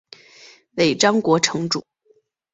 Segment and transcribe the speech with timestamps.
[0.77, 1.85] 尾张国城主。